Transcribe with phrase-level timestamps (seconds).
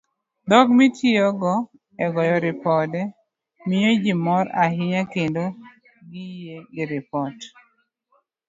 [0.49, 1.53] Dhok mitiyogo
[2.05, 3.01] e goyo ripode,
[3.67, 5.43] miyo ji mor ahinya kendo
[6.09, 7.37] giyie gi ripot.